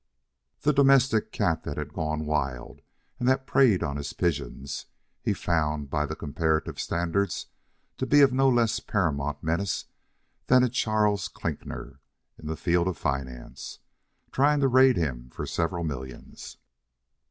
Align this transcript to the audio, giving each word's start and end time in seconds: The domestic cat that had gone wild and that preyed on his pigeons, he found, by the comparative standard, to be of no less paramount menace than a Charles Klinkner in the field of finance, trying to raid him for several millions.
The 0.61 0.73
domestic 0.73 1.31
cat 1.31 1.61
that 1.63 1.77
had 1.77 1.93
gone 1.93 2.25
wild 2.25 2.81
and 3.19 3.29
that 3.29 3.45
preyed 3.45 3.83
on 3.83 3.97
his 3.97 4.13
pigeons, 4.13 4.87
he 5.21 5.31
found, 5.31 5.91
by 5.91 6.07
the 6.07 6.15
comparative 6.15 6.79
standard, 6.79 7.31
to 7.99 8.07
be 8.07 8.21
of 8.21 8.33
no 8.33 8.49
less 8.49 8.79
paramount 8.79 9.43
menace 9.43 9.85
than 10.47 10.63
a 10.63 10.69
Charles 10.69 11.27
Klinkner 11.29 11.99
in 12.39 12.47
the 12.47 12.57
field 12.57 12.87
of 12.87 12.97
finance, 12.97 13.77
trying 14.31 14.59
to 14.61 14.67
raid 14.67 14.97
him 14.97 15.29
for 15.29 15.45
several 15.45 15.83
millions. 15.83 16.57